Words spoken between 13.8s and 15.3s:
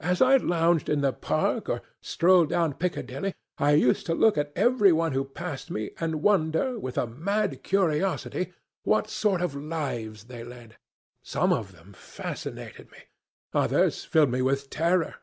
filled me with terror.